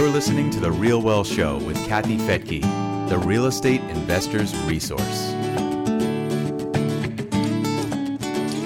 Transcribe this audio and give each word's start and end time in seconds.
You're 0.00 0.08
listening 0.08 0.48
to 0.52 0.60
The 0.60 0.72
Real 0.72 1.02
Wealth 1.02 1.26
Show 1.26 1.58
with 1.58 1.76
Kathy 1.86 2.16
Fettke, 2.16 2.62
the 3.10 3.18
real 3.18 3.44
estate 3.44 3.82
investor's 3.82 4.56
resource. 4.60 5.34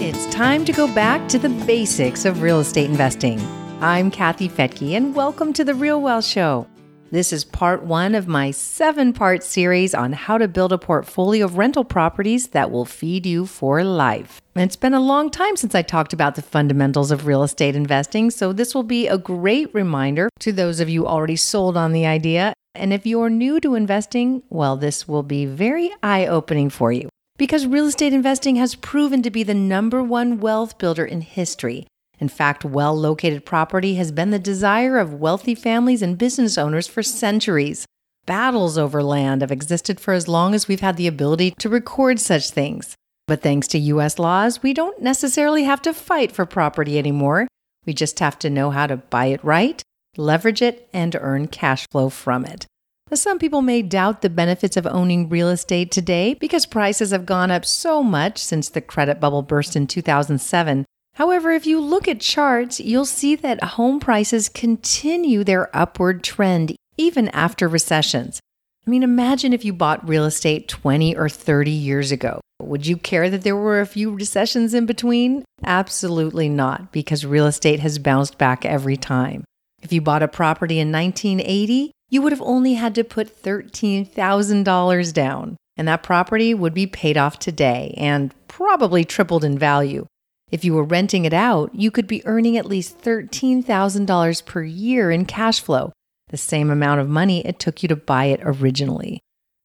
It's 0.01 0.33
time 0.33 0.65
to 0.65 0.73
go 0.73 0.87
back 0.95 1.29
to 1.31 1.41
the 1.41 1.49
basics 1.67 2.25
of 2.25 2.41
real 2.41 2.61
estate 2.61 2.89
investing. 2.89 3.41
I'm 3.81 4.13
Kathy 4.13 4.49
Fettke, 4.49 4.97
and 4.97 5.13
welcome 5.13 5.53
to 5.55 5.65
The 5.65 5.75
Real 5.75 6.01
Wealth 6.01 6.25
Show. 6.25 6.69
This 7.15 7.33
is 7.33 7.45
part 7.45 7.85
one 7.85 8.17
of 8.17 8.27
my 8.27 8.51
seven 8.51 9.13
part 9.13 9.45
series 9.45 9.95
on 9.95 10.15
how 10.15 10.37
to 10.37 10.49
build 10.49 10.73
a 10.73 10.79
portfolio 10.79 11.45
of 11.45 11.57
rental 11.57 11.85
properties 11.85 12.49
that 12.49 12.73
will 12.73 12.85
feed 12.85 13.25
you 13.25 13.47
for 13.47 13.85
life. 13.85 14.41
It's 14.57 14.75
been 14.75 14.95
a 14.95 14.99
long 14.99 15.31
time 15.31 15.55
since 15.55 15.77
I 15.77 15.83
talked 15.83 16.13
about 16.13 16.35
the 16.35 16.43
fundamentals 16.43 17.13
of 17.13 17.25
real 17.25 17.45
estate 17.45 17.77
investing, 17.77 18.33
so 18.33 18.53
this 18.53 18.75
will 18.75 18.83
be 18.83 19.07
a 19.07 19.17
great 19.17 19.73
reminder 19.73 20.29
to 20.41 20.51
those 20.51 20.81
of 20.81 20.89
you 20.89 21.07
already 21.07 21.37
sold 21.37 21.77
on 21.77 21.93
the 21.93 22.05
idea. 22.05 22.53
And 22.75 22.93
if 22.93 23.07
you're 23.07 23.31
new 23.31 23.61
to 23.61 23.77
investing, 23.77 24.43
well, 24.51 24.77
this 24.77 25.07
will 25.07 25.23
be 25.23 25.47
very 25.47 25.93
eye 26.03 26.27
opening 26.27 26.69
for 26.69 26.91
you 26.91 27.09
because 27.39 27.65
real 27.65 27.87
estate 27.87 28.13
investing 28.13 28.57
has 28.57 28.75
proven 28.75 29.23
to 29.23 29.31
be 29.31 29.45
the 29.45 29.55
number 29.55 30.03
one 30.03 30.41
wealth 30.41 30.79
builder 30.79 31.05
in 31.05 31.21
history. 31.21 31.87
In 32.19 32.29
fact, 32.29 32.65
well 32.65 32.97
located 32.97 33.45
property 33.45 33.97
has 33.97 34.13
been 34.13 34.31
the 34.31 34.39
desire 34.39 34.99
of 34.99 35.15
wealthy 35.15 35.55
families 35.55 36.03
and 36.03 36.17
business 36.17 36.57
owners 36.57 36.87
for 36.87 37.03
centuries. 37.03 37.87
Battles 38.27 38.79
over 38.79 39.03
land 39.03 39.43
have 39.43 39.53
existed 39.53 40.01
for 40.01 40.15
as 40.15 40.29
long 40.29 40.55
as 40.55 40.69
we've 40.69 40.81
had 40.81 40.97
the 40.97 41.07
ability 41.07 41.53
to 41.59 41.69
record 41.69 42.21
such 42.21 42.51
things. 42.51 42.95
But 43.27 43.43
thanks 43.43 43.67
to 43.69 43.79
US 43.79 44.19
laws, 44.19 44.63
we 44.63 44.73
don't 44.73 45.03
necessarily 45.03 45.65
have 45.65 45.83
to 45.83 45.93
fight 45.93 46.33
for 46.33 46.47
property 46.47 46.99
anymore. 46.99 47.49
We 47.85 47.93
just 47.93 48.21
have 48.21 48.39
to 48.41 48.51
know 48.51 48.71
how 48.71 48.87
to 48.87 48.97
buy 48.97 49.27
it 49.27 49.45
right, 49.45 49.83
leverage 50.17 50.63
it, 50.63 50.89
and 50.93 51.17
earn 51.21 51.49
cash 51.49 51.87
flow 51.91 52.09
from 52.09 52.45
it. 52.45 52.67
Some 53.13 53.39
people 53.39 53.63
may 53.63 53.83
doubt 53.83 54.23
the 54.23 54.31
benefits 54.31 54.77
of 54.77 54.87
owning 54.87 55.29
real 55.29 55.49
estate 55.49 55.91
today 55.91 56.35
because 56.35 56.67
prices 56.67 57.11
have 57.13 57.27
gone 57.27 57.51
up 57.51 57.65
so 57.65 58.03
much 58.03 58.39
since 58.39 58.69
the 58.69 58.81
credit 58.81 59.21
bubble 59.21 59.43
burst 59.43 59.77
in 59.77 59.87
2007 59.87 60.85
However, 61.15 61.53
if 61.53 61.65
you 61.65 61.81
look 61.81 62.09
at 62.09 62.21
charts, 62.21 62.81
you'll 62.81 63.05
see 63.05 63.37
that 63.37 63.63
home 63.63 64.01
prices 64.01 64.49
continue 64.49 65.45
their 65.45 65.75
upward 65.75 66.25
trend 66.25 66.75
even 66.97 67.29
after 67.29 67.69
recessions. 67.69 68.41
I 68.87 68.91
mean, 68.91 69.03
imagine 69.03 69.53
if 69.53 69.65
you 69.65 69.73
bought 69.73 70.09
real 70.09 70.25
estate 70.25 70.69
20 70.69 71.17
or 71.17 71.29
30 71.29 71.71
years 71.71 72.13
ago. 72.13 72.41
Would 72.61 72.87
you 72.87 72.97
care 72.97 73.31
that 73.31 73.43
there 73.43 73.57
were 73.57 73.81
a 73.81 73.87
few 73.87 74.13
recessions 74.13 74.75
in 74.75 74.87
between? 74.87 75.45
Absolutely 75.65 76.49
not, 76.49 76.93
because 76.93 77.25
real 77.25 77.47
estate 77.47 77.81
has 77.81 77.99
bounced 77.99 78.37
back 78.37 78.65
every 78.65 78.97
time. 78.97 79.45
If 79.83 79.93
you 79.93 80.01
bought 80.01 80.23
a 80.23 80.29
property 80.29 80.81
in 80.81 80.91
1980, 80.91 81.93
you 82.11 82.23
would 82.23 82.33
have 82.33 82.43
only 82.43 82.75
had 82.75 82.95
to 82.97 83.05
put 83.05 83.43
$13,000 83.43 85.13
down, 85.13 85.57
and 85.77 85.89
that 85.89 86.03
property 86.03 86.55
would 86.55 86.75
be 86.75 86.87
paid 86.87 87.17
off 87.17 87.39
today 87.39 87.95
and 87.97 88.35
probably 88.49 89.05
tripled 89.05 89.45
in 89.45 89.59
value. 89.59 90.07
If 90.55 90.65
you 90.65 90.75
were 90.75 90.85
renting 90.85 91.25
it 91.25 91.33
out, 91.33 91.75
you 91.75 91.91
could 91.91 92.07
be 92.07 92.25
earning 92.25 92.57
at 92.57 92.65
least 92.65 93.01
$13,000 93.01 94.47
per 94.47 94.63
year 94.63 95.11
in 95.11 95.27
cash 95.27 95.61
flow, 95.61 95.91
the 96.29 96.37
same 96.37 96.71
amount 96.71 97.01
of 97.01 97.09
money 97.09 97.45
it 97.45 97.59
took 97.59 97.83
you 97.83 97.89
to 97.89 97.97
buy 97.97 98.27
it 98.27 98.39
originally. 98.45 99.19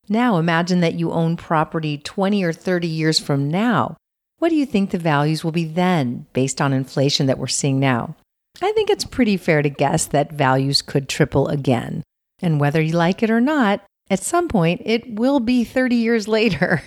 Now 0.07 0.37
imagine 0.37 0.79
that 0.79 0.95
you 0.95 1.11
own 1.11 1.37
property 1.37 1.99
20 1.99 2.43
or 2.43 2.51
30 2.51 2.87
years 2.87 3.19
from 3.19 3.51
now. 3.51 3.97
What 4.39 4.49
do 4.49 4.55
you 4.55 4.65
think 4.65 4.89
the 4.89 4.97
values 4.97 5.43
will 5.43 5.51
be 5.51 5.65
then 5.65 6.25
based 6.33 6.59
on 6.59 6.73
inflation 6.73 7.27
that 7.27 7.37
we're 7.37 7.45
seeing 7.45 7.79
now? 7.79 8.15
I 8.59 8.71
think 8.71 8.89
it's 8.89 9.05
pretty 9.05 9.37
fair 9.37 9.61
to 9.61 9.69
guess 9.69 10.07
that 10.07 10.31
values 10.31 10.81
could 10.81 11.07
triple 11.07 11.49
again. 11.49 12.01
And 12.41 12.59
whether 12.59 12.81
you 12.81 12.93
like 12.93 13.21
it 13.21 13.29
or 13.29 13.39
not, 13.39 13.83
at 14.09 14.23
some 14.23 14.47
point 14.47 14.81
it 14.85 15.19
will 15.19 15.39
be 15.39 15.63
30 15.63 15.97
years 15.97 16.27
later. 16.39 16.81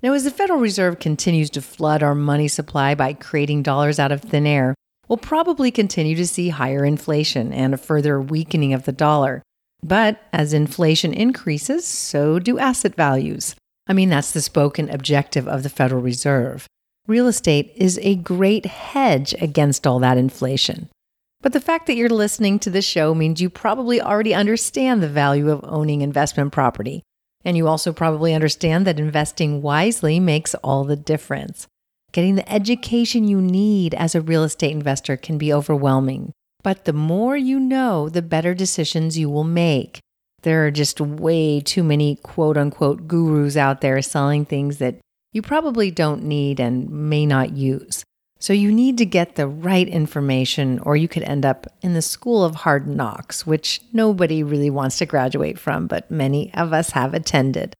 Now, 0.00 0.12
as 0.12 0.22
the 0.22 0.30
Federal 0.30 0.60
Reserve 0.60 1.00
continues 1.00 1.50
to 1.50 1.60
flood 1.60 2.04
our 2.04 2.14
money 2.14 2.46
supply 2.46 2.94
by 2.94 3.14
creating 3.14 3.64
dollars 3.64 3.98
out 3.98 4.12
of 4.12 4.22
thin 4.22 4.46
air, 4.46 4.76
we'll 5.08 5.16
probably 5.16 5.72
continue 5.72 6.14
to 6.14 6.26
see 6.26 6.50
higher 6.50 6.84
inflation 6.84 7.52
and 7.52 7.74
a 7.74 7.78
further 7.78 8.20
weakening 8.20 8.72
of 8.72 8.84
the 8.84 8.92
dollar. 8.92 9.42
But 9.82 10.20
as 10.32 10.52
inflation 10.52 11.12
increases, 11.12 11.84
so 11.84 12.38
do 12.38 12.60
asset 12.60 12.94
values. 12.94 13.56
I 13.88 13.92
mean, 13.92 14.08
that's 14.08 14.30
the 14.30 14.40
spoken 14.40 14.88
objective 14.88 15.48
of 15.48 15.64
the 15.64 15.68
Federal 15.68 16.00
Reserve. 16.00 16.68
Real 17.08 17.26
estate 17.26 17.72
is 17.74 17.98
a 18.02 18.14
great 18.14 18.66
hedge 18.66 19.34
against 19.40 19.84
all 19.84 19.98
that 19.98 20.18
inflation. 20.18 20.88
But 21.40 21.52
the 21.52 21.60
fact 21.60 21.86
that 21.86 21.96
you're 21.96 22.08
listening 22.08 22.60
to 22.60 22.70
this 22.70 22.84
show 22.84 23.14
means 23.14 23.40
you 23.40 23.50
probably 23.50 24.00
already 24.00 24.34
understand 24.34 25.02
the 25.02 25.08
value 25.08 25.50
of 25.50 25.64
owning 25.64 26.02
investment 26.02 26.52
property. 26.52 27.02
And 27.48 27.56
you 27.56 27.66
also 27.66 27.94
probably 27.94 28.34
understand 28.34 28.86
that 28.86 29.00
investing 29.00 29.62
wisely 29.62 30.20
makes 30.20 30.54
all 30.56 30.84
the 30.84 30.96
difference. 30.96 31.66
Getting 32.12 32.34
the 32.34 32.52
education 32.52 33.26
you 33.26 33.40
need 33.40 33.94
as 33.94 34.14
a 34.14 34.20
real 34.20 34.44
estate 34.44 34.72
investor 34.72 35.16
can 35.16 35.38
be 35.38 35.50
overwhelming. 35.50 36.32
But 36.62 36.84
the 36.84 36.92
more 36.92 37.38
you 37.38 37.58
know, 37.58 38.10
the 38.10 38.20
better 38.20 38.52
decisions 38.52 39.16
you 39.16 39.30
will 39.30 39.44
make. 39.44 39.98
There 40.42 40.66
are 40.66 40.70
just 40.70 41.00
way 41.00 41.62
too 41.62 41.82
many 41.82 42.16
quote 42.16 42.58
unquote 42.58 43.08
gurus 43.08 43.56
out 43.56 43.80
there 43.80 44.02
selling 44.02 44.44
things 44.44 44.76
that 44.76 44.98
you 45.32 45.40
probably 45.40 45.90
don't 45.90 46.24
need 46.24 46.60
and 46.60 46.90
may 46.90 47.24
not 47.24 47.56
use. 47.56 48.04
So 48.40 48.52
you 48.52 48.70
need 48.70 48.98
to 48.98 49.06
get 49.06 49.34
the 49.34 49.48
right 49.48 49.88
information, 49.88 50.78
or 50.80 50.96
you 50.96 51.08
could 51.08 51.24
end 51.24 51.44
up 51.44 51.66
in 51.82 51.94
the 51.94 52.02
school 52.02 52.44
of 52.44 52.54
hard 52.54 52.86
knocks, 52.86 53.46
which 53.46 53.80
nobody 53.92 54.42
really 54.42 54.70
wants 54.70 54.98
to 54.98 55.06
graduate 55.06 55.58
from, 55.58 55.86
but 55.86 56.10
many 56.10 56.54
of 56.54 56.72
us 56.72 56.90
have 56.90 57.14
attended. 57.14 57.74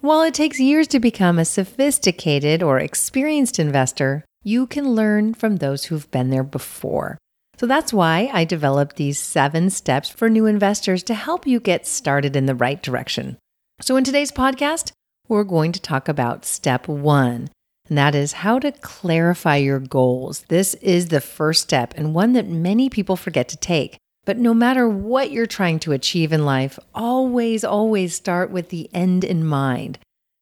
While 0.00 0.22
it 0.22 0.34
takes 0.34 0.60
years 0.60 0.86
to 0.88 1.00
become 1.00 1.38
a 1.38 1.44
sophisticated 1.44 2.62
or 2.62 2.78
experienced 2.78 3.58
investor, 3.58 4.24
you 4.42 4.66
can 4.66 4.92
learn 4.92 5.34
from 5.34 5.56
those 5.56 5.86
who've 5.86 6.10
been 6.10 6.30
there 6.30 6.44
before. 6.44 7.18
So 7.56 7.66
that's 7.66 7.92
why 7.92 8.30
I 8.32 8.44
developed 8.44 8.96
these 8.96 9.18
seven 9.18 9.70
steps 9.70 10.10
for 10.10 10.28
new 10.28 10.46
investors 10.46 11.02
to 11.04 11.14
help 11.14 11.46
you 11.46 11.58
get 11.58 11.86
started 11.86 12.36
in 12.36 12.46
the 12.46 12.54
right 12.54 12.82
direction. 12.82 13.38
So 13.80 13.96
in 13.96 14.04
today's 14.04 14.30
podcast, 14.30 14.92
we're 15.28 15.44
going 15.44 15.72
to 15.72 15.80
talk 15.80 16.08
about 16.08 16.44
step 16.44 16.86
one 16.86 17.48
and 17.88 17.98
that 17.98 18.14
is 18.14 18.32
how 18.32 18.58
to 18.58 18.72
clarify 18.72 19.56
your 19.56 19.78
goals. 19.78 20.44
This 20.48 20.74
is 20.74 21.08
the 21.08 21.20
first 21.20 21.62
step 21.62 21.92
and 21.96 22.14
one 22.14 22.32
that 22.32 22.48
many 22.48 22.88
people 22.88 23.16
forget 23.16 23.48
to 23.48 23.56
take. 23.56 23.96
But 24.24 24.38
no 24.38 24.54
matter 24.54 24.88
what 24.88 25.30
you're 25.30 25.46
trying 25.46 25.78
to 25.80 25.92
achieve 25.92 26.32
in 26.32 26.46
life, 26.46 26.78
always, 26.94 27.62
always 27.62 28.14
start 28.14 28.50
with 28.50 28.70
the 28.70 28.88
end 28.94 29.22
in 29.22 29.44
mind. 29.44 29.98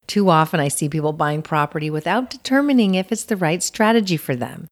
Too 0.07 0.31
often, 0.31 0.61
I 0.61 0.69
see 0.69 0.89
people 0.89 1.13
buying 1.13 1.43
property 1.43 1.91
without 1.91 2.31
determining 2.31 2.95
if 2.95 3.11
it's 3.11 3.25
the 3.25 3.37
right 3.37 3.63
strategy 3.63 4.17
for 4.17 4.37
them. 4.37 4.69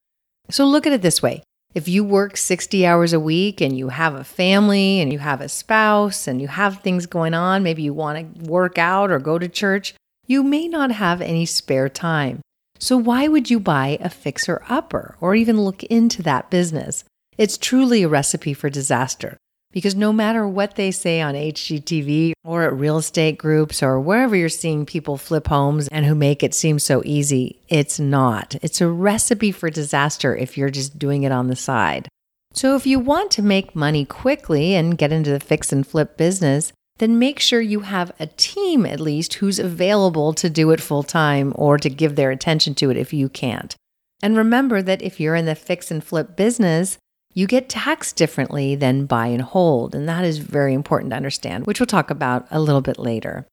So 0.48 0.64
look 0.64 0.87
at 0.87 0.92
it 0.92 1.02
this 1.02 1.22
way 1.22 1.42
if 1.75 1.88
you 1.88 2.02
work 2.04 2.37
60 2.37 2.84
hours 2.84 3.12
a 3.12 3.20
week 3.20 3.60
and 3.60 3.76
you 3.76 3.88
have 3.88 4.14
a 4.14 4.25
family 4.25 5.00
and 5.00 5.12
you 5.12 5.20
have 5.20 5.41
a 5.41 5.48
spouse 5.48 6.26
and 6.26 6.41
you 6.41 6.48
have 6.48 6.81
things 6.81 7.06
going 7.06 7.34
on, 7.34 7.62
maybe 7.62 7.82
you 7.82 7.94
want 7.94 8.42
to 8.42 8.50
work 8.50 8.76
out 8.76 9.10
or 9.10 9.19
go 9.19 9.38
to 9.38 9.48
church, 9.48 9.94
you 10.26 10.42
may 10.42 10.66
not 10.66 10.91
have 10.91 11.20
any 11.20 11.47
spare 11.47 11.88
time. 11.88 12.41
So, 12.81 12.97
why 12.97 13.29
would 13.29 13.51
you 13.51 13.61
buy 13.61 13.99
a 14.01 14.09
fixer 14.09 14.63
upper 14.69 15.17
or 15.21 15.35
even 15.35 15.61
look 15.61 15.85
into 15.85 16.23
that 16.23 16.51
business? 16.51 17.05
It's 17.37 17.59
truly 17.59 18.03
a 18.03 18.09
recipe 18.09 18.55
for 18.55 18.71
disaster 18.71 19.37
because 19.71 19.95
no 19.95 20.13
matter 20.13 20.49
what 20.49 20.77
they 20.77 20.91
say 20.91 21.21
on 21.21 21.35
HGTV 21.35 22.33
or 22.43 22.63
at 22.63 22.73
real 22.73 22.97
estate 22.97 23.37
groups 23.37 23.83
or 23.83 24.01
wherever 24.01 24.35
you're 24.35 24.49
seeing 24.49 24.87
people 24.87 25.19
flip 25.19 25.47
homes 25.47 25.89
and 25.89 26.07
who 26.07 26.15
make 26.15 26.43
it 26.43 26.55
seem 26.55 26.79
so 26.79 27.03
easy, 27.05 27.61
it's 27.69 28.01
not. 28.01 28.57
It's 28.63 28.81
a 28.81 28.89
recipe 28.89 29.53
for 29.53 29.69
disaster 29.69 30.35
if 30.35 30.57
you're 30.57 30.71
just 30.71 30.99
doing 30.99 31.23
it 31.23 31.33
on 31.33 31.49
the 31.49 31.57
side. 31.57 32.09
So, 32.53 32.75
if 32.77 32.87
you 32.87 32.99
want 32.99 33.31
to 33.33 33.43
make 33.43 33.77
money 33.77 34.05
quickly 34.05 34.75
and 34.75 34.99
get 34.99 35.12
into 35.12 35.31
the 35.31 35.38
fix 35.38 35.71
and 35.71 35.87
flip 35.87 36.17
business, 36.17 36.73
then 37.00 37.19
make 37.19 37.41
sure 37.41 37.61
you 37.61 37.81
have 37.81 38.12
a 38.20 38.26
team 38.26 38.85
at 38.85 39.00
least 39.00 39.35
who's 39.35 39.58
available 39.58 40.32
to 40.35 40.50
do 40.50 40.70
it 40.70 40.81
full 40.81 41.02
time 41.02 41.52
or 41.56 41.79
to 41.79 41.88
give 41.88 42.14
their 42.14 42.31
attention 42.31 42.75
to 42.75 42.91
it 42.91 42.97
if 42.97 43.12
you 43.12 43.29
can't. 43.29 43.75
And 44.23 44.37
remember 44.37 44.82
that 44.82 45.00
if 45.02 45.19
you're 45.19 45.35
in 45.35 45.47
the 45.47 45.55
fix 45.55 45.91
and 45.91 46.05
flip 46.05 46.37
business, 46.37 46.99
you 47.32 47.47
get 47.47 47.70
taxed 47.70 48.17
differently 48.17 48.75
than 48.75 49.06
buy 49.06 49.29
and 49.29 49.41
hold. 49.41 49.94
And 49.94 50.06
that 50.08 50.25
is 50.25 50.38
very 50.38 50.75
important 50.75 51.11
to 51.11 51.17
understand, 51.17 51.67
which 51.67 51.81
we'll 51.81 51.87
talk 51.87 52.11
about 52.11 52.47
a 52.50 52.61
little 52.61 52.82
bit 52.82 52.99
later. 52.99 53.47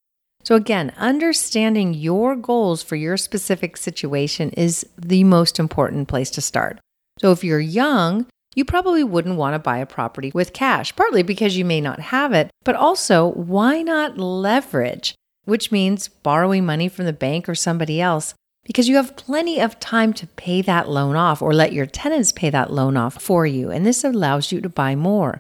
So, 0.43 0.55
again, 0.55 0.93
understanding 0.97 1.93
your 1.93 2.35
goals 2.35 2.83
for 2.83 2.95
your 2.95 3.17
specific 3.17 3.77
situation 3.77 4.49
is 4.51 4.85
the 4.97 5.23
most 5.23 5.59
important 5.59 6.07
place 6.07 6.29
to 6.31 6.41
start. 6.41 6.79
So, 7.19 7.31
if 7.31 7.43
you're 7.43 7.59
young, 7.59 8.25
you 8.57 8.65
probably 8.65 9.03
wouldn't 9.03 9.37
want 9.37 9.53
to 9.53 9.59
buy 9.59 9.77
a 9.77 9.85
property 9.85 10.31
with 10.33 10.51
cash, 10.51 10.95
partly 10.95 11.21
because 11.21 11.55
you 11.55 11.63
may 11.63 11.79
not 11.79 11.99
have 11.99 12.33
it, 12.33 12.49
but 12.65 12.75
also 12.75 13.29
why 13.33 13.83
not 13.83 14.17
leverage, 14.17 15.13
which 15.45 15.71
means 15.71 16.07
borrowing 16.07 16.65
money 16.65 16.89
from 16.89 17.05
the 17.05 17.13
bank 17.13 17.47
or 17.47 17.53
somebody 17.53 18.01
else, 18.01 18.33
because 18.65 18.89
you 18.89 18.95
have 18.95 19.15
plenty 19.15 19.61
of 19.61 19.79
time 19.79 20.11
to 20.11 20.25
pay 20.25 20.63
that 20.63 20.89
loan 20.89 21.15
off 21.15 21.39
or 21.39 21.53
let 21.53 21.71
your 21.71 21.85
tenants 21.85 22.31
pay 22.31 22.49
that 22.49 22.73
loan 22.73 22.97
off 22.97 23.21
for 23.21 23.45
you. 23.45 23.69
And 23.69 23.85
this 23.85 24.03
allows 24.03 24.51
you 24.51 24.59
to 24.61 24.69
buy 24.69 24.95
more. 24.95 25.39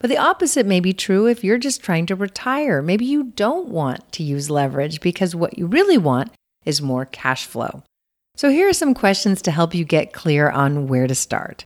But 0.00 0.10
the 0.10 0.18
opposite 0.18 0.66
may 0.66 0.80
be 0.80 0.92
true 0.92 1.28
if 1.28 1.44
you're 1.44 1.58
just 1.58 1.84
trying 1.84 2.06
to 2.06 2.16
retire. 2.16 2.82
Maybe 2.82 3.04
you 3.04 3.22
don't 3.36 3.68
want 3.68 4.10
to 4.14 4.24
use 4.24 4.50
leverage 4.50 5.00
because 5.00 5.36
what 5.36 5.56
you 5.56 5.66
really 5.68 5.98
want 5.98 6.32
is 6.64 6.82
more 6.82 7.04
cash 7.06 7.46
flow. 7.46 7.84
So 8.34 8.50
here 8.50 8.68
are 8.68 8.72
some 8.72 8.92
questions 8.92 9.40
to 9.42 9.52
help 9.52 9.72
you 9.72 9.84
get 9.84 10.12
clear 10.12 10.50
on 10.50 10.88
where 10.88 11.06
to 11.06 11.14
start. 11.14 11.64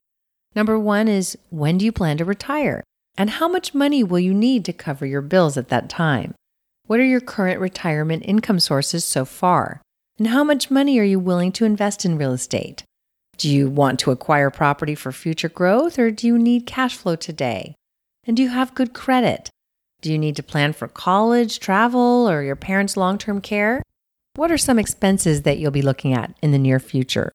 Number 0.55 0.79
one 0.79 1.09
is 1.09 1.39
when 1.51 1.79
do 1.79 1.85
you 1.85 1.93
plan 1.93 2.17
to 2.19 2.25
retire? 2.25 2.83
And 3.17 3.31
how 3.31 3.49
much 3.49 3.75
money 3.75 4.03
will 4.03 4.19
you 4.19 4.35
need 4.35 4.65
to 4.65 4.73
cover 4.73 5.07
your 5.07 5.21
bills 5.21 5.57
at 5.57 5.69
that 5.69 5.89
time? 5.89 6.35
What 6.87 6.99
are 6.99 7.05
your 7.05 7.21
current 7.21 7.61
retirement 7.61 8.25
income 8.27 8.59
sources 8.59 9.05
so 9.05 9.25
far? 9.25 9.81
And 10.19 10.29
how 10.29 10.43
much 10.43 10.71
money 10.71 10.99
are 10.99 11.05
you 11.05 11.19
willing 11.19 11.53
to 11.53 11.65
invest 11.65 12.05
in 12.05 12.19
real 12.19 12.33
estate? 12.33 12.83
Do 13.37 13.49
you 13.49 13.71
want 13.71 14.01
to 14.01 14.11
acquire 14.11 14.51
property 14.51 14.95
for 14.95 15.13
future 15.13 15.49
growth 15.49 15.99
or 15.99 16.11
do 16.11 16.27
you 16.27 16.37
need 16.37 16.67
cash 16.67 16.97
flow 16.97 17.17
today? 17.17 17.75
And 18.25 18.37
do 18.37 18.43
you 18.43 18.51
have 18.51 18.75
good 18.75 18.93
credit? 18.93 19.51
Do 20.03 20.11
you 20.11 20.19
need 20.19 20.37
to 20.37 20.43
plan 20.43 20.73
for 20.73 20.89
college, 20.89 21.61
travel, 21.61 22.29
or 22.29 22.43
your 22.43 22.57
parents' 22.57 22.97
long 22.97 23.19
term 23.19 23.41
care? 23.41 23.83
What 24.35 24.51
are 24.51 24.59
some 24.59 24.79
expenses 24.79 25.43
that 25.43 25.59
you'll 25.59 25.71
be 25.71 25.83
looking 25.83 26.13
at 26.13 26.35
in 26.43 26.53
the 26.53 26.59
near 26.59 26.81
future? 26.81 27.33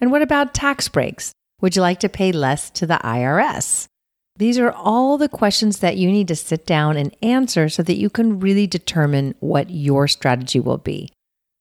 And 0.00 0.10
what 0.10 0.22
about 0.22 0.54
tax 0.54 0.88
breaks? 0.88 1.32
Would 1.60 1.74
you 1.74 1.82
like 1.82 1.98
to 2.00 2.08
pay 2.08 2.30
less 2.30 2.70
to 2.70 2.86
the 2.86 3.00
IRS? 3.02 3.88
These 4.36 4.58
are 4.58 4.70
all 4.70 5.18
the 5.18 5.28
questions 5.28 5.80
that 5.80 5.96
you 5.96 6.08
need 6.08 6.28
to 6.28 6.36
sit 6.36 6.64
down 6.64 6.96
and 6.96 7.16
answer 7.20 7.68
so 7.68 7.82
that 7.82 7.96
you 7.98 8.08
can 8.08 8.38
really 8.38 8.68
determine 8.68 9.34
what 9.40 9.68
your 9.68 10.06
strategy 10.06 10.60
will 10.60 10.78
be. 10.78 11.10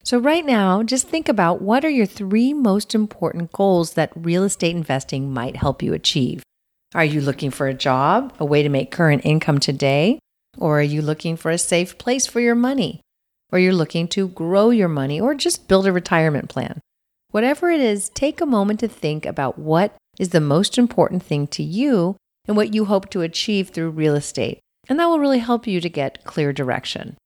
So, 0.03 0.19
right 0.19 0.45
now, 0.45 0.83
just 0.83 1.07
think 1.07 1.27
about 1.27 1.63
what 1.63 1.83
are 1.83 1.89
your 1.89 2.05
three 2.05 2.53
most 2.53 2.93
important 2.93 3.51
goals 3.51 3.93
that 3.93 4.11
real 4.15 4.43
estate 4.43 4.75
investing 4.75 5.33
might 5.33 5.55
help 5.55 5.81
you 5.81 5.93
achieve. 5.93 6.43
Are 6.93 7.03
you 7.03 7.19
looking 7.19 7.49
for 7.49 7.67
a 7.67 7.73
job, 7.73 8.33
a 8.39 8.45
way 8.45 8.61
to 8.61 8.69
make 8.69 8.91
current 8.91 9.25
income 9.25 9.59
today? 9.59 10.19
Or 10.59 10.79
are 10.79 10.83
you 10.83 11.01
looking 11.01 11.35
for 11.35 11.49
a 11.49 11.57
safe 11.57 11.97
place 11.97 12.27
for 12.27 12.39
your 12.39 12.55
money? 12.55 13.01
Or 13.51 13.57
you're 13.57 13.73
looking 13.73 14.07
to 14.09 14.27
grow 14.29 14.69
your 14.69 14.87
money 14.87 15.19
or 15.19 15.33
just 15.33 15.67
build 15.67 15.87
a 15.87 15.91
retirement 15.91 16.49
plan? 16.49 16.81
Whatever 17.31 17.69
it 17.69 17.81
is, 17.81 18.09
take 18.09 18.41
a 18.41 18.45
moment 18.45 18.79
to 18.79 18.87
think 18.87 19.25
about 19.25 19.59
what 19.59 19.95
is 20.19 20.29
the 20.29 20.41
most 20.41 20.77
important 20.77 21.23
thing 21.23 21.47
to 21.47 21.63
you 21.63 22.15
and 22.47 22.55
what 22.55 22.73
you 22.73 22.85
hope 22.85 23.09
to 23.09 23.21
achieve 23.21 23.69
through 23.69 23.89
real 23.89 24.15
estate. 24.15 24.59
And 24.89 24.99
that 24.99 25.07
will 25.07 25.19
really 25.19 25.39
help 25.39 25.67
you 25.67 25.81
to 25.81 25.89
get 25.89 26.23
clear 26.23 26.53
direction. 26.53 27.17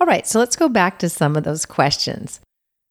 All 0.00 0.06
right, 0.06 0.26
so 0.26 0.38
let's 0.38 0.56
go 0.56 0.68
back 0.68 0.98
to 0.98 1.08
some 1.08 1.36
of 1.36 1.44
those 1.44 1.66
questions. 1.66 2.40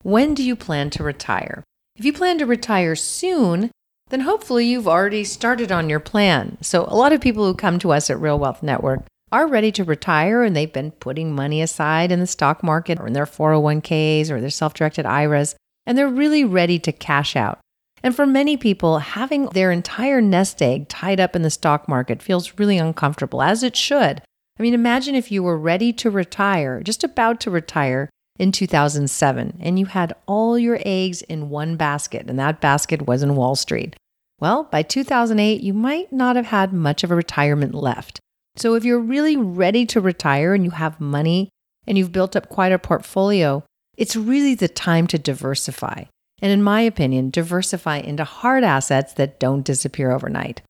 When 0.04 0.34
do 0.34 0.44
you 0.44 0.56
plan 0.56 0.90
to 0.92 1.04
retire? 1.04 1.63
If 1.96 2.06
you 2.06 2.13
plan 2.13 2.38
to 2.38 2.46
retire 2.46 2.96
soon, 2.96 3.72
then 4.10 4.22
hopefully 4.22 4.66
you've 4.66 4.88
already 4.88 5.24
started 5.24 5.72
on 5.72 5.90
your 5.90 6.00
plan. 6.00 6.57
So, 6.62 6.86
a 6.86 6.96
lot 6.96 7.14
of 7.14 7.22
people 7.22 7.46
who 7.46 7.54
come 7.54 7.80
to 7.80 7.92
us 7.92 8.10
at 8.10 8.19
Real 8.19 8.40
Wealth 8.40 8.62
Network 8.62 9.04
are 9.31 9.48
ready 9.48 9.72
to 9.72 9.84
retire 9.84 10.44
and 10.44 10.56
they've 10.56 10.72
been 10.72 10.92
putting 10.92 11.34
money 11.34 11.62
aside 11.62 12.12
in 12.12 12.19
the 12.19 12.28
stock 12.28 12.64
market 12.64 13.00
or 13.00 13.07
in 13.07 13.14
their 13.14 13.25
401ks 13.25 14.30
or 14.30 14.42
their 14.42 14.50
self 14.50 14.74
directed 14.74 15.06
IRAs, 15.06 15.56
and 15.86 15.98
they're 15.98 16.07
really 16.07 16.44
ready 16.44 16.80
to 16.80 16.92
cash 16.92 17.36
out. 17.36 17.60
And 18.04 18.16
for 18.16 18.25
many 18.25 18.57
people, 18.57 19.00
having 19.00 19.45
their 19.48 19.72
entire 19.72 20.22
nest 20.22 20.62
egg 20.62 20.89
tied 20.89 21.19
up 21.19 21.36
in 21.36 21.44
the 21.44 21.50
stock 21.50 21.88
market 21.88 22.22
feels 22.22 22.57
really 22.57 22.78
uncomfortable, 22.78 23.42
as 23.42 23.63
it 23.63 23.75
should. 23.75 24.22
I 24.60 24.63
mean, 24.63 24.74
imagine 24.74 25.16
if 25.16 25.31
you 25.31 25.44
were 25.44 25.57
ready 25.57 25.94
to 25.94 26.10
retire, 26.10 26.81
just 26.81 27.04
about 27.04 27.39
to 27.42 27.51
retire 27.51 28.10
in 28.39 28.51
2007, 28.51 29.57
and 29.60 29.78
you 29.78 29.86
had 29.86 30.13
all 30.25 30.57
your 30.57 30.80
eggs 30.86 31.22
in 31.24 31.50
one 31.50 31.75
basket, 31.75 32.28
and 32.28 32.39
that 32.39 32.62
basket 32.62 33.07
was 33.07 33.22
in 33.22 33.36
Wall 33.36 33.56
Street. 33.56 33.95
Well, 34.39 34.63
by 34.63 34.81
2008, 34.81 35.62
you 35.62 35.74
might 35.74 36.12
not 36.12 36.36
have 36.36 36.48
had 36.48 36.74
much 36.74 37.04
of 37.04 37.12
a 37.12 37.16
retirement 37.16 37.75
left. 37.75 38.19
So, 38.56 38.74
if 38.74 38.83
you're 38.83 39.00
really 39.00 39.38
ready 39.38 39.86
to 39.88 40.01
retire 40.01 40.54
and 40.54 40.66
you 40.66 40.72
have 40.72 41.00
money 41.00 41.50
and 41.86 41.98
you've 41.98 42.12
built 42.12 42.36
up 42.36 42.50
quite 42.50 42.72
a 42.72 42.80
portfolio, 42.80 43.63
it's 44.01 44.15
really 44.15 44.56
the 44.56 44.68
time 44.68 45.06
to 45.06 45.19
diversify. 45.19 46.06
And 46.42 46.51
in 46.51 46.63
my 46.63 46.81
opinion, 46.81 47.30
diversify 47.30 47.98
into 47.98 48.24
hard 48.24 48.63
assets 48.63 49.13
that 49.13 49.39
don't 49.39 49.63
disappear 49.63 50.09
overnight. 50.09 50.63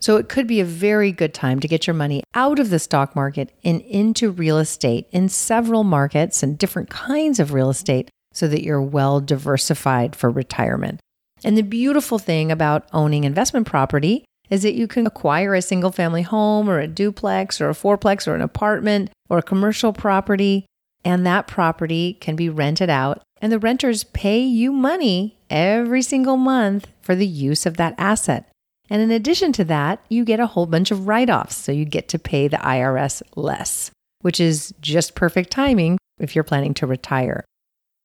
So, 0.00 0.18
it 0.18 0.28
could 0.28 0.46
be 0.46 0.60
a 0.60 0.66
very 0.66 1.10
good 1.10 1.32
time 1.32 1.60
to 1.60 1.68
get 1.68 1.86
your 1.86 1.94
money 1.94 2.22
out 2.34 2.58
of 2.58 2.68
the 2.68 2.78
stock 2.78 3.16
market 3.16 3.54
and 3.64 3.80
into 3.80 4.30
real 4.30 4.58
estate 4.58 5.06
in 5.12 5.30
several 5.30 5.82
markets 5.82 6.42
and 6.42 6.58
different 6.58 6.90
kinds 6.90 7.40
of 7.40 7.54
real 7.54 7.70
estate 7.70 8.10
so 8.34 8.46
that 8.48 8.62
you're 8.62 8.82
well 8.82 9.18
diversified 9.18 10.14
for 10.14 10.28
retirement. 10.28 11.00
And 11.42 11.56
the 11.56 11.62
beautiful 11.62 12.18
thing 12.18 12.52
about 12.52 12.86
owning 12.92 13.24
investment 13.24 13.66
property 13.66 14.26
is 14.50 14.62
that 14.62 14.74
you 14.74 14.86
can 14.86 15.06
acquire 15.06 15.54
a 15.54 15.62
single 15.62 15.90
family 15.90 16.20
home 16.20 16.68
or 16.68 16.80
a 16.80 16.86
duplex 16.86 17.62
or 17.62 17.70
a 17.70 17.74
fourplex 17.74 18.28
or 18.28 18.34
an 18.34 18.42
apartment 18.42 19.10
or 19.30 19.38
a 19.38 19.42
commercial 19.42 19.94
property, 19.94 20.66
and 21.04 21.26
that 21.26 21.46
property 21.46 22.14
can 22.20 22.36
be 22.36 22.48
rented 22.48 22.90
out. 22.90 23.22
And 23.40 23.52
the 23.52 23.58
renters 23.58 24.04
pay 24.04 24.40
you 24.40 24.72
money 24.72 25.36
every 25.50 26.02
single 26.02 26.36
month 26.36 26.88
for 27.02 27.14
the 27.14 27.26
use 27.26 27.66
of 27.66 27.76
that 27.76 27.94
asset. 27.98 28.50
And 28.88 29.02
in 29.02 29.10
addition 29.10 29.52
to 29.52 29.64
that, 29.64 30.04
you 30.08 30.24
get 30.24 30.40
a 30.40 30.46
whole 30.46 30.66
bunch 30.66 30.90
of 30.90 31.06
write 31.06 31.30
offs. 31.30 31.56
So 31.56 31.72
you 31.72 31.84
get 31.84 32.08
to 32.08 32.18
pay 32.18 32.48
the 32.48 32.56
IRS 32.58 33.22
less, 33.36 33.90
which 34.20 34.40
is 34.40 34.72
just 34.80 35.14
perfect 35.14 35.50
timing 35.50 35.98
if 36.18 36.34
you're 36.34 36.44
planning 36.44 36.74
to 36.74 36.86
retire. 36.86 37.44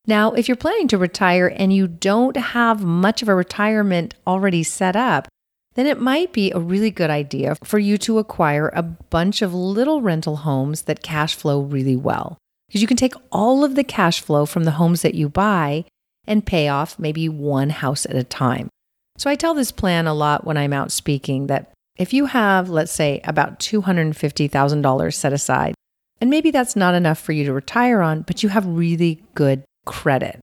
Now, 0.08 0.32
if 0.32 0.48
you're 0.48 0.58
planning 0.58 0.88
to 0.90 0.98
retire 0.98 1.48
and 1.48 1.72
you 1.72 1.88
don't 1.88 2.36
have 2.36 2.84
much 2.84 3.22
of 3.22 3.30
a 3.30 3.36
retirement 3.36 4.16
already 4.26 4.64
set 4.64 4.96
up, 4.96 5.28
then 5.76 5.86
it 5.86 6.02
might 6.02 6.34
be 6.34 6.52
a 6.52 6.60
really 6.60 6.92
good 6.92 7.10
idea 7.10 7.56
for 7.64 7.80
you 7.80 7.98
to 8.00 8.18
acquire 8.18 8.70
a 8.70 8.82
bunch 8.82 9.42
of 9.42 9.54
little 9.54 10.02
rental 10.02 10.38
homes 10.38 10.84
that 10.84 11.04
cash 11.04 11.36
flow 11.36 11.62
really 11.62 11.96
well. 11.96 12.38
Because 12.70 12.82
you 12.82 12.88
can 12.88 12.98
take 12.98 13.16
all 13.32 13.64
of 13.66 13.74
the 13.74 13.84
cash 13.84 14.22
flow 14.22 14.46
from 14.46 14.64
the 14.64 14.72
homes 14.72 15.02
that 15.02 15.16
you 15.16 15.28
buy 15.28 15.86
and 16.28 16.46
pay 16.46 16.68
off 16.68 17.00
maybe 17.00 17.28
one 17.28 17.72
house 17.72 18.06
at 18.06 18.16
a 18.16 18.24
time. 18.24 18.70
So 19.18 19.28
I 19.28 19.36
tell 19.36 19.56
this 19.56 19.72
plan 19.72 20.06
a 20.06 20.14
lot 20.14 20.46
when 20.46 20.56
I'm 20.56 20.72
out 20.72 20.92
speaking 20.92 21.48
that 21.48 21.72
if 21.98 22.14
you 22.14 22.28
have, 22.28 22.70
let's 22.70 22.92
say, 22.92 23.22
about 23.24 23.60
$250,000 23.60 25.14
set 25.14 25.34
aside, 25.34 25.74
and 26.22 26.30
maybe 26.30 26.52
that's 26.52 26.76
not 26.76 26.94
enough 26.94 27.20
for 27.20 27.32
you 27.32 27.44
to 27.46 27.54
retire 27.54 28.02
on, 28.02 28.22
but 28.22 28.44
you 28.44 28.50
have 28.50 28.66
really 28.68 29.24
good 29.34 29.64
credit. 29.86 30.40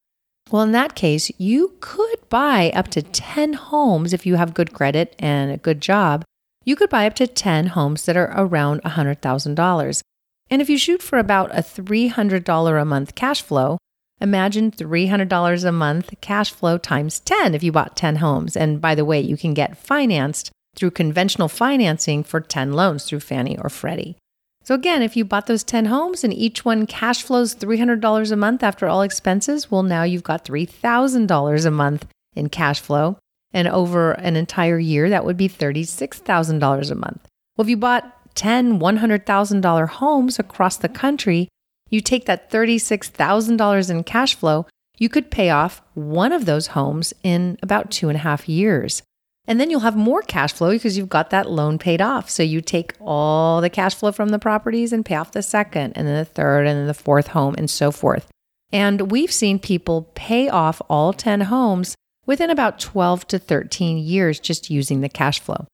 Well, 0.50 0.62
in 0.62 0.73
that 0.73 0.96
case, 0.96 1.31
you 1.38 1.76
could 1.81 2.28
buy 2.28 2.70
up 2.75 2.88
to 2.88 3.02
10 3.02 3.52
homes 3.52 4.12
if 4.12 4.26
you 4.26 4.34
have 4.34 4.52
good 4.52 4.73
credit 4.73 5.14
and 5.19 5.52
a 5.52 5.56
good 5.56 5.81
job. 5.81 6.25
You 6.64 6.75
could 6.76 6.90
buy 6.90 7.06
up 7.06 7.14
to 7.14 7.26
10 7.26 7.69
homes 7.69 8.05
that 8.06 8.17
are 8.17 8.32
around 8.37 8.82
$100,000. 8.82 10.00
And 10.50 10.62
if 10.62 10.70
you 10.70 10.78
shoot 10.78 11.02
for 11.02 11.18
about 11.18 11.50
a 11.50 11.62
$300 11.62 12.82
a 12.82 12.84
month 12.84 13.14
cash 13.14 13.42
flow, 13.42 13.78
imagine 14.20 14.70
$300 14.70 15.64
a 15.64 15.72
month 15.72 16.14
cash 16.20 16.52
flow 16.52 16.78
times 16.78 17.20
10 17.20 17.54
if 17.54 17.62
you 17.62 17.72
bought 17.72 17.96
10 17.96 18.16
homes. 18.16 18.56
And 18.56 18.80
by 18.80 18.94
the 18.94 19.04
way, 19.04 19.20
you 19.20 19.36
can 19.36 19.54
get 19.54 19.76
financed 19.76 20.50
through 20.76 20.90
conventional 20.92 21.48
financing 21.48 22.22
for 22.22 22.40
10 22.40 22.72
loans 22.72 23.04
through 23.04 23.20
Fannie 23.20 23.58
or 23.58 23.68
Freddie. 23.68 24.16
So, 24.62 24.74
again, 24.74 25.00
if 25.00 25.16
you 25.16 25.24
bought 25.24 25.46
those 25.46 25.62
10 25.62 25.86
homes 25.86 26.24
and 26.24 26.34
each 26.34 26.64
one 26.64 26.86
cash 26.86 27.22
flows 27.22 27.54
$300 27.54 28.32
a 28.32 28.36
month 28.36 28.62
after 28.64 28.88
all 28.88 29.02
expenses, 29.02 29.70
well, 29.70 29.84
now 29.84 30.02
you've 30.02 30.24
got 30.24 30.44
$3,000 30.44 31.66
a 31.66 31.70
month 31.70 32.06
in 32.34 32.48
cash 32.48 32.80
flow. 32.80 33.16
And 33.52 33.68
over 33.68 34.12
an 34.12 34.36
entire 34.36 34.78
year, 34.78 35.08
that 35.08 35.24
would 35.24 35.36
be 35.36 35.48
$36,000 35.48 36.90
a 36.90 36.94
month. 36.94 37.28
Well, 37.56 37.64
if 37.64 37.70
you 37.70 37.76
bought 37.76 38.15
10 38.37 38.78
$100,000 38.78 39.88
homes 39.88 40.38
across 40.38 40.76
the 40.76 40.88
country, 40.88 41.49
you 41.90 42.00
take 42.00 42.26
that 42.26 42.50
$36,000 42.50 43.90
in 43.90 44.05
cash 44.05 44.35
flow, 44.35 44.66
you 44.99 45.09
could 45.09 45.31
pay 45.31 45.50
off 45.50 45.83
one 45.95 46.33
of 46.33 46.47
those 46.47 46.69
homes 46.69 47.12
in 47.23 47.59
about 47.62 47.90
two 47.90 48.09
and 48.09 48.16
a 48.16 48.21
half 48.21 48.49
years. 48.49 49.02
And 49.47 49.61
then 49.61 49.71
you'll 49.71 49.81
have 49.81 49.97
more 49.97 50.23
cash 50.23 50.52
flow 50.52 50.71
because 50.71 50.97
you've 50.97 51.09
got 51.09 51.31
that 51.31 51.50
loan 51.50 51.78
paid 51.78 52.00
off. 52.00 52.28
So 52.28 52.43
you 52.43 52.61
take 52.61 52.95
all 53.00 53.61
the 53.61 53.71
cash 53.71 53.95
flow 53.95 54.11
from 54.11 54.31
the 54.31 54.38
properties 54.38 54.93
and 54.93 55.05
pay 55.05 55.14
off 55.14 55.33
the 55.33 55.43
second, 55.43 55.93
and 55.97 56.07
then 56.07 56.16
the 56.16 56.25
third, 56.25 56.66
and 56.66 56.78
then 56.78 56.87
the 56.87 56.95
fourth 56.95 57.28
home, 57.28 57.55
and 57.57 57.71
so 57.71 57.93
forth. 57.93 58.28
And 58.73 59.12
we've 59.12 59.31
seen 59.31 59.61
people 59.61 60.11
pay 60.14 60.49
off 60.49 60.83
all 60.88 61.12
10 61.12 61.43
homes 61.43 61.95
within 62.26 62.50
about 62.50 62.81
12 62.81 63.28
to 63.28 63.38
13 63.38 63.99
years 63.99 64.40
just 64.40 64.69
using 64.69 65.00
the 65.00 65.09
cash 65.09 65.38
flow. 65.38 65.66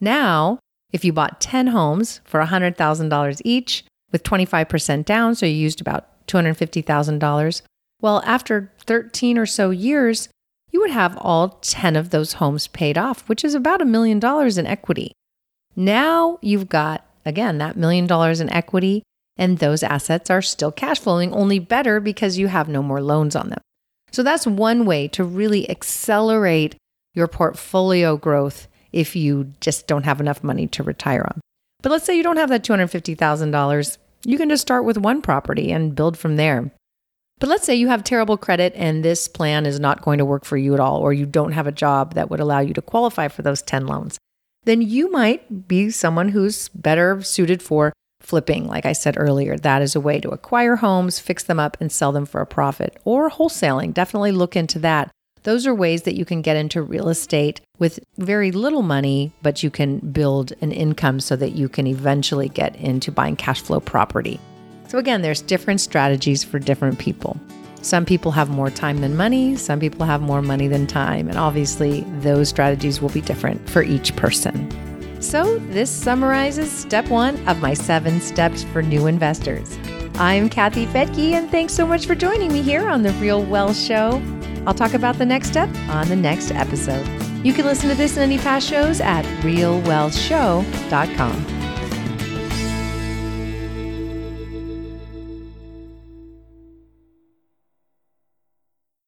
Now, 0.00 0.60
if 0.92 1.04
you 1.04 1.12
bought 1.12 1.40
10 1.40 1.68
homes 1.68 2.20
for 2.24 2.40
$100,000 2.40 3.42
each 3.44 3.84
with 4.12 4.22
25% 4.22 5.04
down, 5.04 5.34
so 5.34 5.46
you 5.46 5.54
used 5.54 5.80
about 5.80 6.26
$250,000, 6.26 7.62
well, 8.00 8.22
after 8.24 8.72
13 8.78 9.38
or 9.38 9.46
so 9.46 9.70
years, 9.70 10.28
you 10.70 10.80
would 10.80 10.90
have 10.90 11.16
all 11.18 11.48
10 11.62 11.96
of 11.96 12.10
those 12.10 12.34
homes 12.34 12.66
paid 12.68 12.98
off, 12.98 13.28
which 13.28 13.44
is 13.44 13.54
about 13.54 13.80
a 13.80 13.86
million 13.86 14.18
dollars 14.18 14.58
in 14.58 14.66
equity. 14.66 15.12
Now 15.74 16.38
you've 16.42 16.68
got, 16.68 17.06
again, 17.24 17.58
that 17.58 17.76
million 17.76 18.06
dollars 18.06 18.40
in 18.40 18.50
equity, 18.50 19.02
and 19.36 19.58
those 19.58 19.82
assets 19.82 20.30
are 20.30 20.42
still 20.42 20.72
cash 20.72 20.98
flowing, 20.98 21.32
only 21.32 21.58
better 21.58 22.00
because 22.00 22.38
you 22.38 22.48
have 22.48 22.68
no 22.68 22.82
more 22.82 23.02
loans 23.02 23.36
on 23.36 23.50
them. 23.50 23.60
So 24.12 24.22
that's 24.22 24.46
one 24.46 24.86
way 24.86 25.08
to 25.08 25.24
really 25.24 25.68
accelerate 25.68 26.76
your 27.14 27.28
portfolio 27.28 28.16
growth 28.16 28.68
if 28.92 29.16
you 29.16 29.52
just 29.60 29.86
don't 29.86 30.04
have 30.04 30.20
enough 30.20 30.42
money 30.42 30.66
to 30.68 30.82
retire 30.82 31.22
on. 31.22 31.40
But 31.82 31.92
let's 31.92 32.04
say 32.04 32.16
you 32.16 32.22
don't 32.22 32.38
have 32.38 32.48
that 32.48 32.64
$250,000. 32.64 33.98
You 34.24 34.38
can 34.38 34.48
just 34.48 34.62
start 34.62 34.84
with 34.84 34.98
one 34.98 35.22
property 35.22 35.70
and 35.70 35.94
build 35.94 36.18
from 36.18 36.36
there. 36.36 36.72
But 37.38 37.48
let's 37.48 37.64
say 37.64 37.74
you 37.74 37.88
have 37.88 38.02
terrible 38.02 38.38
credit 38.38 38.72
and 38.74 39.04
this 39.04 39.28
plan 39.28 39.66
is 39.66 39.78
not 39.78 40.02
going 40.02 40.18
to 40.18 40.24
work 40.24 40.44
for 40.44 40.56
you 40.56 40.72
at 40.72 40.80
all, 40.80 40.98
or 41.00 41.12
you 41.12 41.26
don't 41.26 41.52
have 41.52 41.66
a 41.66 41.72
job 41.72 42.14
that 42.14 42.30
would 42.30 42.40
allow 42.40 42.60
you 42.60 42.72
to 42.74 42.82
qualify 42.82 43.28
for 43.28 43.42
those 43.42 43.62
10 43.62 43.86
loans. 43.86 44.18
Then 44.64 44.82
you 44.82 45.10
might 45.10 45.68
be 45.68 45.90
someone 45.90 46.30
who's 46.30 46.68
better 46.70 47.22
suited 47.22 47.62
for 47.62 47.92
flipping. 48.20 48.66
Like 48.66 48.86
I 48.86 48.92
said 48.92 49.16
earlier, 49.18 49.56
that 49.58 49.82
is 49.82 49.94
a 49.94 50.00
way 50.00 50.18
to 50.20 50.30
acquire 50.30 50.76
homes, 50.76 51.20
fix 51.20 51.44
them 51.44 51.60
up, 51.60 51.76
and 51.78 51.92
sell 51.92 52.10
them 52.10 52.26
for 52.26 52.40
a 52.40 52.46
profit. 52.46 52.98
Or 53.04 53.30
wholesaling. 53.30 53.94
Definitely 53.94 54.32
look 54.32 54.56
into 54.56 54.78
that. 54.80 55.10
Those 55.46 55.64
are 55.64 55.74
ways 55.76 56.02
that 56.02 56.16
you 56.16 56.24
can 56.24 56.42
get 56.42 56.56
into 56.56 56.82
real 56.82 57.08
estate 57.08 57.60
with 57.78 58.00
very 58.18 58.50
little 58.50 58.82
money, 58.82 59.30
but 59.42 59.62
you 59.62 59.70
can 59.70 60.00
build 60.00 60.52
an 60.60 60.72
income 60.72 61.20
so 61.20 61.36
that 61.36 61.52
you 61.52 61.68
can 61.68 61.86
eventually 61.86 62.48
get 62.48 62.74
into 62.74 63.12
buying 63.12 63.36
cash 63.36 63.60
flow 63.60 63.78
property. 63.78 64.40
So, 64.88 64.98
again, 64.98 65.22
there's 65.22 65.40
different 65.40 65.80
strategies 65.80 66.42
for 66.42 66.58
different 66.58 66.98
people. 66.98 67.38
Some 67.80 68.04
people 68.04 68.32
have 68.32 68.50
more 68.50 68.70
time 68.70 69.00
than 69.02 69.16
money, 69.16 69.54
some 69.54 69.78
people 69.78 70.04
have 70.04 70.20
more 70.20 70.42
money 70.42 70.66
than 70.66 70.84
time, 70.88 71.28
and 71.28 71.38
obviously 71.38 72.00
those 72.18 72.48
strategies 72.48 73.00
will 73.00 73.10
be 73.10 73.20
different 73.20 73.70
for 73.70 73.84
each 73.84 74.16
person. 74.16 74.68
So, 75.22 75.60
this 75.70 75.92
summarizes 75.92 76.72
step 76.72 77.08
one 77.08 77.36
of 77.46 77.60
my 77.60 77.72
seven 77.72 78.20
steps 78.20 78.64
for 78.64 78.82
new 78.82 79.06
investors. 79.06 79.78
I'm 80.16 80.48
Kathy 80.48 80.86
Fettke, 80.86 81.34
and 81.34 81.48
thanks 81.52 81.72
so 81.72 81.86
much 81.86 82.04
for 82.04 82.16
joining 82.16 82.52
me 82.52 82.62
here 82.62 82.88
on 82.88 83.04
The 83.04 83.12
Real 83.12 83.44
Wealth 83.44 83.76
Show. 83.76 84.20
I'll 84.66 84.74
talk 84.74 84.94
about 84.94 85.18
the 85.18 85.26
next 85.26 85.48
step 85.48 85.68
on 85.88 86.08
the 86.08 86.16
next 86.16 86.50
episode. 86.50 87.06
You 87.44 87.52
can 87.52 87.64
listen 87.64 87.88
to 87.88 87.94
this 87.94 88.16
and 88.16 88.32
any 88.32 88.42
past 88.42 88.68
shows 88.68 89.00
at 89.00 89.24
realwealthshow.com. 89.42 91.55